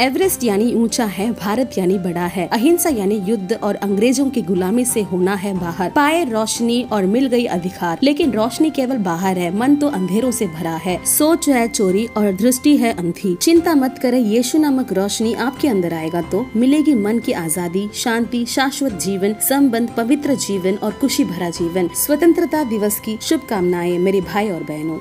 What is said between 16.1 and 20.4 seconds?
तो मिलेगी मन की आज़ादी, शांति, शाश्वत जीवन, संबंध, पवित्र